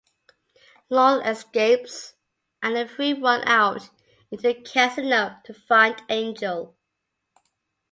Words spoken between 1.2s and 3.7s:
escapes, and the three run